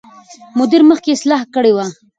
مدیر 0.57 0.81
مخکې 0.89 1.09
اصلاح 1.15 1.41
کړې 1.53 1.71
وه. 1.75 1.85